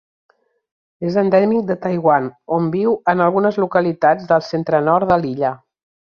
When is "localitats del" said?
3.67-4.45